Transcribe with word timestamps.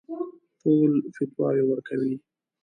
ټول 0.61 0.91
فتواوې 1.15 1.63
ورکوي. 1.67 2.15